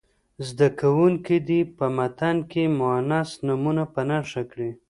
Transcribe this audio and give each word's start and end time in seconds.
زده 0.47 0.67
کوونکي 0.79 1.35
دې 1.47 1.59
په 1.77 1.85
متن 1.97 2.37
کې 2.51 2.63
مونث 2.79 3.29
نومونه 3.45 3.83
په 3.93 4.01
نښه 4.09 4.43
کړي. 4.51 4.71